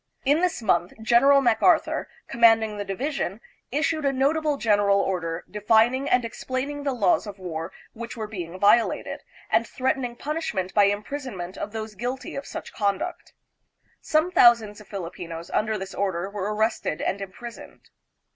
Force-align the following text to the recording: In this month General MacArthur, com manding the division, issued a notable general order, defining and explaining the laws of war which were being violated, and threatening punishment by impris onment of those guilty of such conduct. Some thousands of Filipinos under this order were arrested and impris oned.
In 0.25 0.39
this 0.41 0.63
month 0.63 0.93
General 1.03 1.41
MacArthur, 1.41 2.09
com 2.27 2.41
manding 2.41 2.75
the 2.77 2.83
division, 2.83 3.39
issued 3.71 4.03
a 4.03 4.11
notable 4.11 4.57
general 4.57 4.99
order, 4.99 5.45
defining 5.47 6.09
and 6.09 6.25
explaining 6.25 6.81
the 6.81 6.91
laws 6.91 7.27
of 7.27 7.37
war 7.37 7.71
which 7.93 8.17
were 8.17 8.25
being 8.25 8.59
violated, 8.59 9.21
and 9.51 9.67
threatening 9.67 10.15
punishment 10.15 10.73
by 10.73 10.87
impris 10.87 11.27
onment 11.27 11.55
of 11.55 11.71
those 11.71 11.93
guilty 11.93 12.35
of 12.35 12.47
such 12.47 12.73
conduct. 12.73 13.33
Some 14.01 14.31
thousands 14.31 14.81
of 14.81 14.87
Filipinos 14.87 15.51
under 15.51 15.77
this 15.77 15.93
order 15.93 16.31
were 16.31 16.51
arrested 16.51 16.99
and 16.99 17.19
impris 17.19 17.61
oned. 17.61 17.91